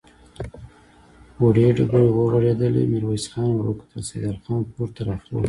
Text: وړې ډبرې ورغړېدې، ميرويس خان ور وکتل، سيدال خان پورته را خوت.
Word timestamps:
وړې 1.41 1.67
ډبرې 1.77 2.07
ورغړېدې، 2.11 2.67
ميرويس 2.91 3.25
خان 3.31 3.51
ور 3.53 3.67
وکتل، 3.69 4.01
سيدال 4.09 4.37
خان 4.43 4.61
پورته 4.73 5.01
را 5.07 5.15
خوت. 5.23 5.39